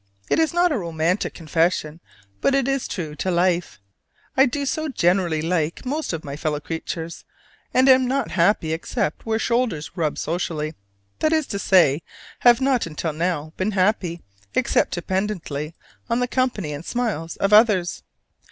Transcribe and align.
It 0.31 0.39
is 0.39 0.51
not 0.51 0.71
a 0.71 0.79
romantic 0.79 1.35
confession, 1.35 1.99
but 2.41 2.55
it 2.55 2.67
is 2.67 2.87
true 2.87 3.13
to 3.17 3.29
life: 3.29 3.79
I 4.35 4.47
do 4.47 4.65
so 4.65 4.87
genuinely 4.89 5.43
like 5.43 5.85
most 5.85 6.11
of 6.11 6.23
my 6.25 6.35
fellow 6.35 6.59
creatures, 6.59 7.23
and 7.71 7.87
am 7.87 8.07
not 8.07 8.31
happy 8.31 8.73
except 8.73 9.27
where 9.27 9.37
shoulders 9.37 9.91
rub 9.95 10.17
socially: 10.17 10.73
that 11.19 11.31
is 11.33 11.45
to 11.53 11.59
say, 11.59 12.01
have 12.39 12.59
not 12.59 12.87
until 12.87 13.13
now 13.13 13.53
been 13.57 13.73
happy, 13.73 14.23
except 14.55 14.93
dependently 14.95 15.75
on 16.09 16.19
the 16.19 16.27
company 16.27 16.73
and 16.73 16.83
smiles 16.83 17.35
of 17.35 17.53
others. 17.53 18.01